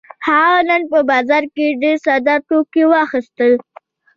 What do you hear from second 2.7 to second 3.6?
واخيستل.